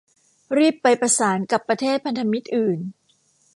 [0.57, 2.79] รีบไปประสานกับประเทศพันธมิตรอื่น